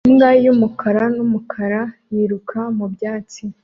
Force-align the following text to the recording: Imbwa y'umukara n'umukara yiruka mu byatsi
Imbwa 0.09 0.29
y'umukara 0.45 1.03
n'umukara 1.15 1.81
yiruka 2.13 2.59
mu 2.77 2.85
byatsi 2.93 3.41